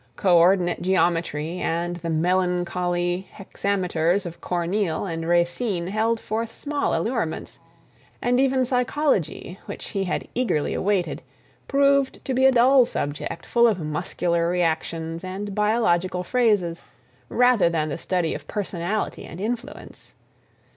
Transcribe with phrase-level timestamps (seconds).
[0.15, 7.59] Co ordinate geometry and the melancholy hexameters of Corneille and Racine held forth small allurements,
[8.19, 11.21] and even psychology, which he had eagerly awaited,
[11.67, 16.81] proved to be a dull subject full of muscular reactions and biological phrases
[17.29, 20.15] rather than the study of personality and influence.